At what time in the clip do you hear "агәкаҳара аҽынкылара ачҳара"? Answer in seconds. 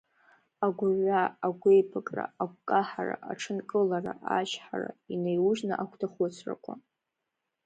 2.41-4.89